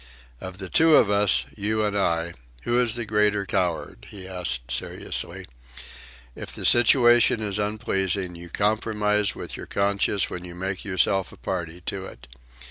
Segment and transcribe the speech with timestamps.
[0.39, 4.71] "Of the two of us, you and I, who is the greater coward?" he asked
[4.71, 5.45] seriously.
[6.33, 11.37] "If the situation is unpleasing, you compromise with your conscience when you make yourself a
[11.37, 12.27] party to it.